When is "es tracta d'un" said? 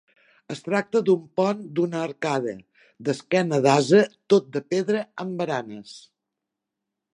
0.53-1.19